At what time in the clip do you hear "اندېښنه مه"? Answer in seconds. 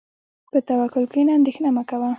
1.39-1.83